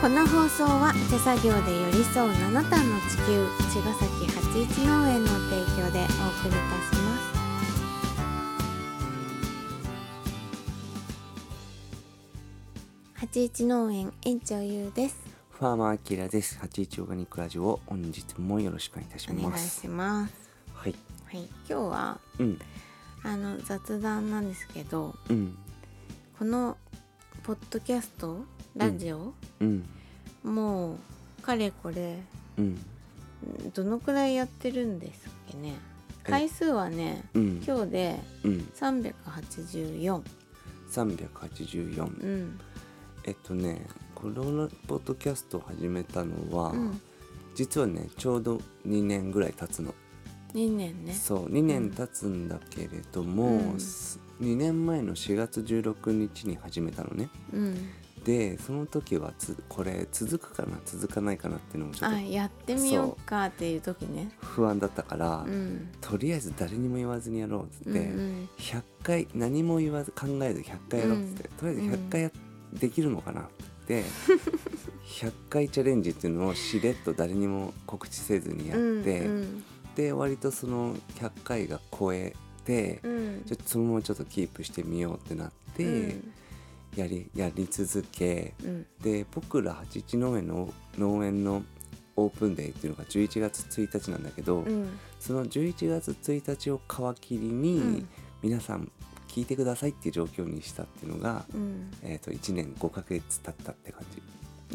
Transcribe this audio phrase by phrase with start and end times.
[0.00, 8.38] この放送は手作業で寄り添う七段の地球茅ヶ崎八一農園の提供でお送りいたします
[13.14, 15.16] 八一農園園長ゆうです
[15.50, 16.56] ファーマーアキラです。
[16.60, 19.80] 八一オーガニックラジオ本日もよろしくお願いいたしお願います。
[19.80, 20.32] します
[20.72, 20.94] はい。
[21.24, 22.58] はい今日はうん
[23.24, 25.58] あの雑談なんですけどうん
[26.38, 26.76] この
[27.42, 28.44] ポッドキャスト
[28.78, 29.84] ラジオ、うん。
[30.44, 32.20] もうかれこれ
[32.56, 32.78] うん。
[33.74, 35.74] どのくらいやってるんですっけね？
[36.24, 36.30] え。
[36.30, 37.62] 回数はねうん。
[37.66, 38.68] 今日でうん。
[38.74, 40.22] 384
[40.88, 42.06] 三百八十四。
[42.06, 42.60] うん。
[43.24, 47.00] えっとねこのポッドキャストを始めたのは、うん。
[47.56, 49.92] 実はねちょうど二年ぐらい経つの。
[50.54, 51.12] 2年ね。
[51.12, 53.80] そう二年経つんだけれども、うん。
[53.80, 57.28] す二年前の4月16日に始めたのね。
[57.52, 57.90] うん
[58.24, 64.30] でその時はつこれ続くかな続かないかなっていうのもちょっあやってみようかっていう時ね。
[64.40, 65.88] と不安だったから、うん。
[66.00, 68.48] とりあえず誰にも言わずにやろうっつっうんて、うん。
[68.58, 72.30] 100回何も言わず考えず100回やろうっつって、とりあえず100回や、
[72.72, 73.44] できるのかなっ
[73.86, 74.04] て
[75.06, 79.64] 100回チャレンジっていうのをしれっと誰にも告知せずにやって、うん
[79.96, 83.42] で割とその100回が超えて、うん。
[83.46, 86.32] ちょっとそのままちょっとキープしてみようってなって、うん
[86.96, 88.54] やりやり続け。
[88.62, 88.86] うん。
[89.02, 91.62] で僕ら八一農園の農園の
[92.16, 94.98] オープンデーっていうのが11月1日なんだけど、うん。
[95.20, 98.08] その11月1日を皮切りに、うん。
[98.42, 98.90] 皆さん
[99.28, 101.90] 聞いてくださいっていう状況にしたっていうのが、うん。
[102.02, 104.22] えー、と1年5ヶ月経ったって感じ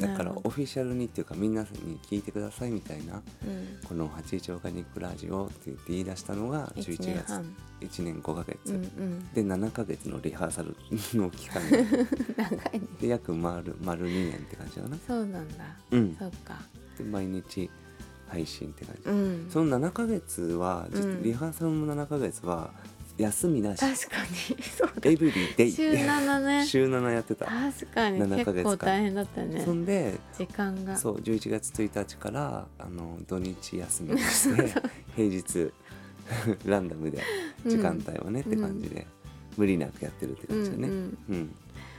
[0.00, 3.78] だからオフィシャルにっていうかみんなに聞いてくださいみたいなうん。
[3.86, 9.28] この「八一オーガニックラジオ」って言って言い出したのが1 11月年半1年5ヶ月、うんうん。
[9.32, 10.76] で7ヶ月のリハーサル
[11.18, 11.62] の期間。
[12.36, 12.86] 長いね。
[13.00, 14.96] で約丸丸2年って感じだな。
[15.06, 15.76] そうなんだ。
[15.90, 16.16] うん。
[16.18, 16.62] そっか。
[16.96, 17.70] で毎日
[18.28, 19.46] 配信って感じ、うん。
[19.50, 20.88] その7ヶ月は、
[21.22, 22.72] リハーサルも7ヶ月は
[23.18, 23.80] 休みなし。
[23.80, 24.62] 確かに。
[24.62, 25.10] そうだ。
[25.10, 25.72] エブリデイ。
[25.72, 26.64] 週7ね。
[26.66, 28.18] 週7やってた、確かに。
[28.20, 28.54] 7ヶ月間。
[28.54, 29.62] 結構大変だったよね。
[29.64, 30.96] そんで時間が。
[30.96, 34.74] そう11月1日からあの土日休みにして
[35.16, 35.72] 平日
[36.64, 37.22] ランダムで
[37.66, 39.06] 時間帯はね、って感じで、
[39.56, 41.06] 無理なくやってるって感じだね、ううん。
[41.34, 41.54] ん。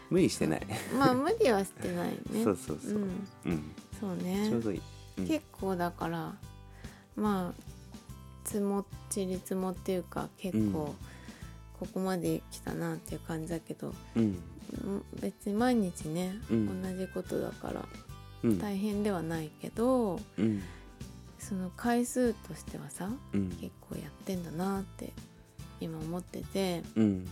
[0.09, 0.61] 無理してない、
[0.97, 2.43] まあ無理はしてないね。
[2.43, 3.01] そうそうそう、ん。
[3.45, 3.71] うん。
[3.99, 4.47] そうね。
[4.49, 4.81] ちょうどいい、
[5.19, 5.27] うん。
[5.27, 6.35] 結構だから
[7.15, 7.72] まあ
[8.43, 10.71] 積もちり積もっていうか結うん。
[10.73, 10.95] 構
[11.79, 14.23] ここまで来たなっていう感じだけど、うん。
[14.23, 16.81] うん別に毎日ね、うん。
[16.83, 17.85] 同じことだから
[18.43, 18.59] うん。
[18.59, 20.61] 大変ではないけどうん。
[21.39, 23.49] その回数としてはさうん。
[23.49, 25.11] 結構やってんだなって
[25.81, 27.25] 今思っててうん。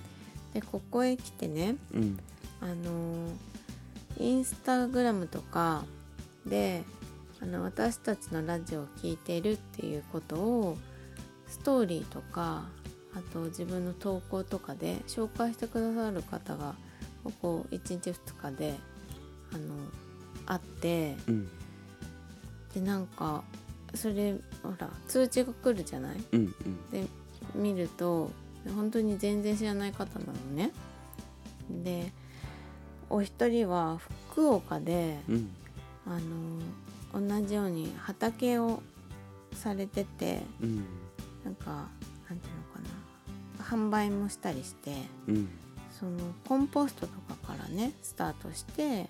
[0.53, 2.19] でここへ来てねうん。
[2.59, 3.31] あのー
[4.19, 5.83] インスタグラムとか
[6.45, 6.83] で
[7.41, 10.77] あの私たちのラジオを聴いているっていうことを
[11.51, 12.65] ストーリーとか
[13.13, 16.73] あと自分の投稿とかで紹介してくださる方が
[17.23, 18.75] ここ1日2日で
[19.53, 19.75] あの
[20.47, 21.49] あってうん。
[22.73, 23.43] でなんか
[23.93, 26.17] それほら通知が来るじゃない？
[26.31, 26.47] うん。
[26.91, 27.05] で
[27.53, 28.31] 見ると
[28.75, 30.71] 本当に全然知らない方なのね。
[31.69, 32.13] で
[33.09, 33.99] お一人は
[34.31, 35.49] 福岡でうん。
[36.07, 36.17] あ
[37.19, 38.81] の同じように畑を
[39.53, 40.85] されててうん
[41.43, 41.65] なんか
[42.29, 42.79] なんていうのか
[43.59, 43.65] な。
[43.65, 44.95] 販売もしたりして
[45.27, 45.49] うん。
[45.91, 49.07] そのコンポストとかからねスタートして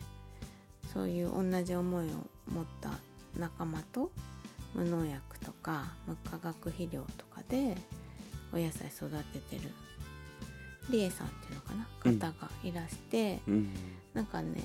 [0.93, 2.09] そういう同じ思いを
[2.53, 2.89] 持った
[3.39, 4.11] 仲間と
[4.73, 7.77] 無農薬とか無化学肥料とかで
[8.51, 9.71] お野菜育ててる。
[10.89, 11.87] りえさんっていうのかな？
[12.05, 13.69] うん方がいらして、うん。
[14.13, 14.61] なんかね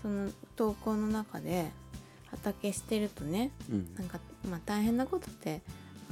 [0.00, 1.70] その投稿の中で
[2.30, 3.94] 畑してるとねうん。
[3.96, 5.60] なんかまあ大変なことって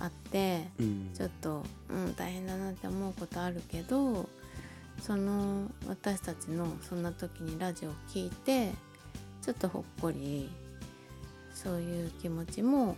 [0.05, 1.11] あってうん。
[1.15, 4.29] ちょっと、うん、大変だなって思うことあるけど
[5.01, 8.71] その私たちのそんな時にラジオを聞いて
[9.43, 10.49] ちょっとほっこり
[11.53, 12.97] そういう気持ちも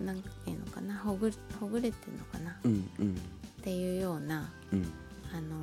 [0.00, 3.16] 何ていうのかなほぐほぐれてるのかなっうんうん。
[3.62, 4.92] ていうようなうん。
[5.32, 5.56] あの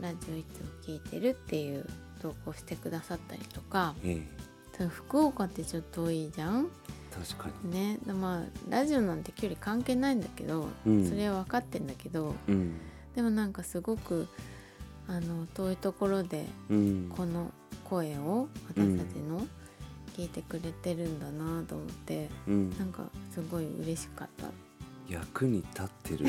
[0.00, 1.84] ラジオいつも聞いてるっていう
[2.22, 4.22] 投稿してくださったりとかえ
[4.80, 4.86] え。
[4.88, 6.68] 福岡ってちょっと遠いじゃん？
[7.26, 7.72] 確かに。
[7.72, 11.08] ねでまあラジオなんて距離関係ないんだけど、うん。
[11.08, 12.74] それは分かってんだけどうん。
[13.14, 14.28] でもなんかすごく
[15.06, 17.12] あの遠いところでうん。
[17.14, 17.50] この
[17.84, 19.46] 声を私たちの
[20.16, 22.70] 聞いてくれてるんだなと思って、うん。
[22.78, 24.48] なんかすごい嬉しかった。
[25.08, 26.26] 役に立ってる？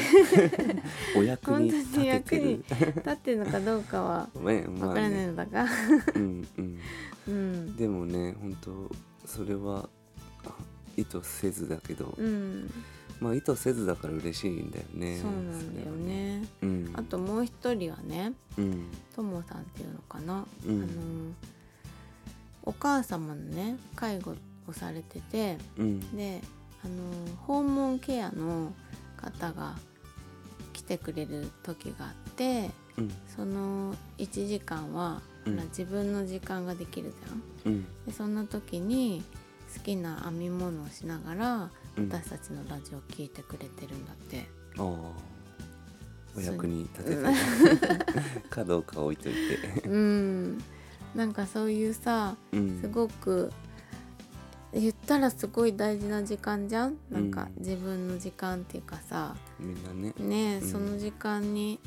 [1.18, 5.66] お役に立役に立ってるのかどうかは 分からないねのだが、
[6.16, 6.78] うんうん。
[7.28, 7.76] うん。
[7.76, 8.90] でもね本当
[9.26, 9.90] それはあ
[11.00, 12.72] 意図せずだけど、うん。
[13.20, 16.44] まあ意図せずだから嬉しいんだよねそうなんだよね。
[16.60, 16.90] それはね。
[16.94, 18.88] あともう一人はねうん。
[19.16, 20.84] ともさんっていうのかな、うん。
[20.84, 20.92] あの
[22.64, 24.36] お母様のね介護
[24.68, 26.16] をされててうん。
[26.16, 26.42] で
[26.84, 26.94] あの
[27.46, 28.74] 訪問ケアの
[29.18, 29.76] 方が
[30.72, 33.12] 来てくれる時があってうん。
[33.36, 35.56] その1時間は、うん。
[35.70, 37.14] 自分の時間ができる
[37.66, 37.74] じゃん。
[37.74, 37.86] うん。
[38.06, 39.24] でそんな時に
[39.74, 42.10] 好きな編み物をしながらうん。
[42.10, 44.48] 私たちのラジオ聞いてくれてるんだって。
[44.78, 44.86] ああ。
[46.38, 48.50] お役に立てて。
[48.50, 49.82] かどう か置いといて。
[49.90, 50.58] うん。
[51.16, 52.80] なんかそういうさうん。
[52.82, 53.52] すごく
[54.72, 56.98] 言ったらすごい大事な時間じゃん？
[57.10, 57.64] なんかうん。
[57.64, 59.36] 自分の時間っていうかさ。
[59.60, 60.14] みんなね。
[60.20, 60.70] ねえ、うん。
[60.70, 61.80] その時間に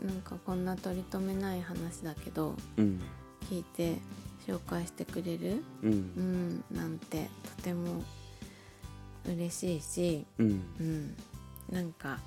[0.00, 3.00] なんかこんな取り留めない話だけどうん。
[3.50, 3.96] 聞いて
[4.48, 5.62] 紹介してくれる？
[5.82, 5.92] うん。
[5.92, 8.02] うんなんてとても
[9.26, 10.46] 嬉しいしうん。
[10.80, 11.16] うん
[11.70, 12.18] なんか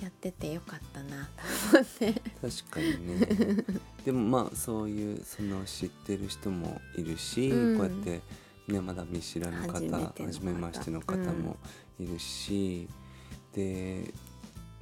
[0.00, 1.28] やっててよかったな。
[1.70, 3.64] と思って確かにね。
[4.04, 7.78] でもまあそういうその知ってる人もいるし、うん。
[7.78, 8.20] こうやって
[8.66, 9.80] ねまだ見知らぬ方。
[10.24, 11.56] 初めましての方も
[12.00, 12.88] いるし、
[13.54, 14.12] で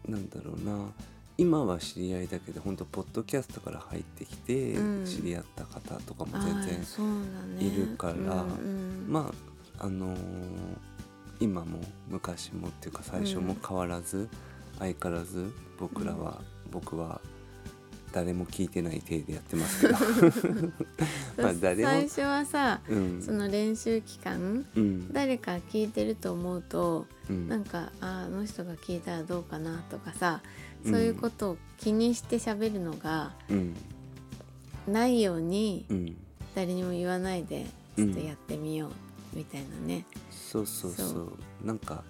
[0.09, 0.93] なんだろうな
[1.39, 5.05] 今は知り合いだけど本当ポッドキャストから入ってきてうん。
[5.07, 7.65] 知り合った方とかもあ全ーそうだね。
[7.65, 9.33] いるからうんうんま
[9.79, 10.19] ああのー
[11.41, 14.29] 今も昔もっていうか最初も変わらず、
[14.79, 16.41] 相変わらず僕らは、
[16.71, 17.21] 僕は
[18.13, 19.99] 誰も聞いてない体でやってますけど。
[21.43, 23.21] まあ誰も最初はさうん。
[23.21, 25.13] その練習期間うん。
[25.13, 27.49] 誰か聞いてると思うとうん。
[27.49, 30.43] なんかああの人が聞いたらどうかなとかさ
[30.85, 33.77] そういうことを気にして喋るのがうん
[34.87, 36.17] ないようにうん
[36.55, 38.91] 誰にも言わないでちょっとやってみよう
[39.37, 41.09] みたいなね、そうそうそう。
[41.09, 41.33] そ
[41.65, 42.05] なんか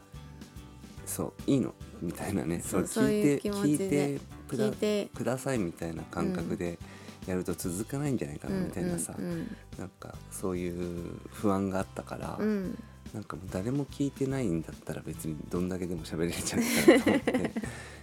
[1.07, 1.73] そういいの？
[2.01, 2.61] みたいなね。
[2.61, 5.09] そう聞いて聞いてくだ聞いて。
[5.15, 6.79] くださいみたいな感覚で
[7.27, 12.47] やると続かないんじゃないかなみたいなさ、うんなんかそういう不安があったから、うん。
[12.47, 12.79] うん
[13.13, 17.53] なんかもう誰も聞いてないんだったら別にどんだけでも喋れるじゃないかなと思って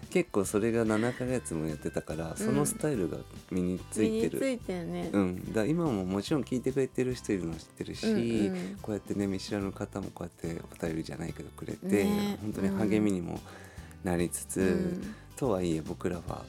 [0.10, 3.18] 結構それが7ヶ月もやってたからそのスタイルが
[3.52, 8.78] 身についてる、身についたよね、うん、だ今ももちろん聞いてくれてる人いるの知ってるし、うんうん。
[8.82, 12.38] こうやってね見知らぬ方もこうやってお便りじゃないけどくれて、ね。
[12.42, 13.40] 本当に励みにも
[14.04, 15.16] なりつつ、うん。
[15.36, 16.44] とはいえ僕らは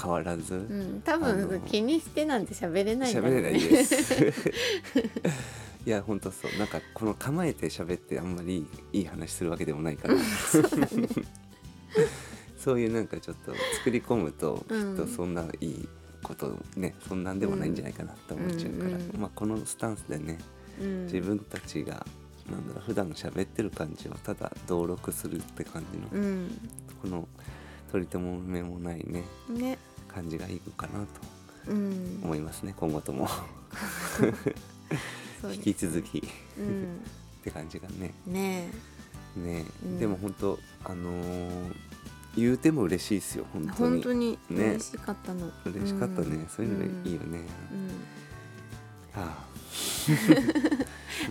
[0.00, 4.24] 変わらずうん、多あ分の気にしてなんて喋れないんだ喋れないねです。
[5.86, 6.58] いや本当そう。
[6.58, 10.14] なんかこの構えて喋ってあんまりいい話するわけでもないから。
[10.18, 10.62] そう
[12.80, 14.94] いうなんかちょっと作り込むときうん。
[14.94, 15.88] っとそんないい
[16.22, 18.94] ことねそんなんでもないんじゃないかなと思っちゃうから、うん。
[18.94, 20.38] うんまあ、このスタンスでね
[20.80, 21.04] うん。
[21.04, 22.04] 自分たちが
[22.50, 26.70] なんだろう普段の喋ってる感じをただ登録するって感じの、うん。
[27.02, 27.28] この
[27.92, 29.78] 取り留めもないねね。
[30.08, 31.06] 感じがいいかなと
[31.68, 32.20] うん。
[32.24, 33.28] 思いますね今後とも。
[35.54, 36.18] 引き続き。
[36.18, 36.22] っ
[36.58, 37.00] うん。
[37.44, 38.12] て感じがね。
[38.26, 38.68] ね。
[39.36, 39.98] ね、うん。
[39.98, 41.72] でも本当あのー
[42.36, 43.90] 言うても嬉しいですよ本え当に。
[43.94, 44.64] 本当にね。
[44.70, 46.46] 嬉しかったの、嬉しかったね、うん。
[46.48, 47.40] そういうのがいいよね、
[49.14, 49.22] うん。
[49.22, 49.46] はあ。
[50.08, 50.75] ま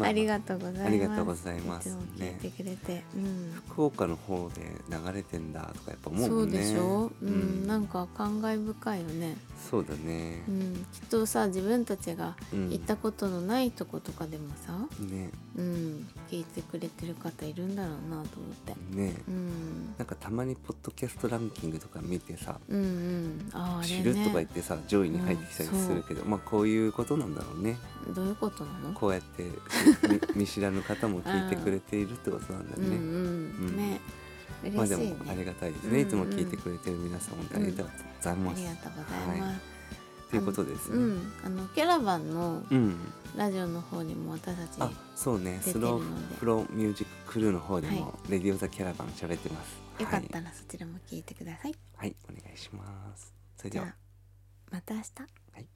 [0.03, 0.85] ありがとうございます。
[0.85, 1.89] ありがとうございます。
[1.89, 3.53] いつも聞いてくれて、うん。
[3.67, 6.57] 福岡の方で流れてんだとかやっぱ思うそうもんね。
[6.57, 7.63] でしょ、ううん。
[7.63, 9.37] んなんか感慨深いよね、
[9.69, 10.43] そうだね。
[10.47, 12.69] う、ん、きっとさ自分たちがうん。
[12.69, 15.29] 行ったことのないとことかでもさ、ね。
[15.57, 19.15] うん、聞いてくれてる方いるんだろうなと思って、ね。
[19.27, 23.49] うん、なんかたまにポッドキャストランキングとか見てさうんうん。
[23.53, 27.77] あーあれ知るとか言っねてさ上位に入ってきたりするけど、まあこういうことなんだろうね。
[28.13, 28.93] どういうことなの？
[28.93, 29.43] こうやって
[29.84, 29.84] み
[30.35, 32.99] 見知らぬ方も聞いてくれているってことなんだうんね、う
[33.73, 33.77] ん。
[33.77, 34.01] ね。
[34.73, 36.01] まあでもありがたいですね、うんうん。
[36.01, 39.61] いつも聞いてくれてる皆さん本当にありがとうございあます、りがとうございます、
[40.31, 40.97] ということですね。
[40.97, 42.95] うん、あのキャラバンのうん、
[43.35, 45.59] ラジオの方にも私たちあそうね。
[45.61, 49.85] スロープロミュージッククルーの方でも、はレディオザキャラバン喋ってます。
[50.01, 53.33] よかったらそちらも聞いてください、はい、はい、お願いします。
[53.57, 53.95] それでは。
[54.71, 55.09] また明日。
[55.53, 55.74] はい